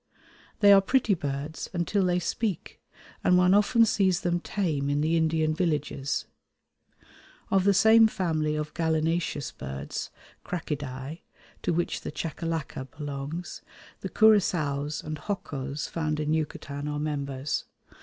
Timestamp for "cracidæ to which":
10.43-12.01